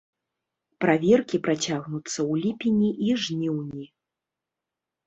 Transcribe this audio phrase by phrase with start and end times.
[0.85, 3.85] Праверкі працягнуцца ў ліпені і жніўні.